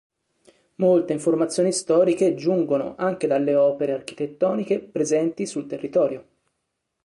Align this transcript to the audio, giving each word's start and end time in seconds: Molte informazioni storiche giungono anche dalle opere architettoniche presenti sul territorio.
Molte 0.77 1.13
informazioni 1.13 1.71
storiche 1.71 2.33
giungono 2.33 2.95
anche 2.97 3.27
dalle 3.27 3.53
opere 3.53 3.91
architettoniche 3.93 4.79
presenti 4.79 5.45
sul 5.45 5.67
territorio. 5.67 6.27